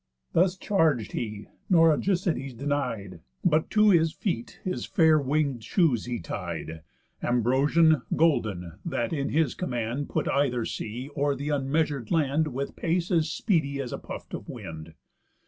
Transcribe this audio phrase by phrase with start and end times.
[0.33, 6.17] Thus charg'd he; nor Argicides denied, But to his feet his fair wing'd shoes he
[6.19, 6.81] tied,
[7.21, 13.11] Ambrosian, golden, that in his command Put either sea, or the unmeasur'd land, With pace
[13.11, 14.95] as speedy as a puft of wind.